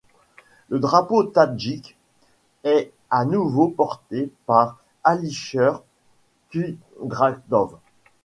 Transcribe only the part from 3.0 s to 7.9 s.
à nouveau porté par Alisher Qudratov.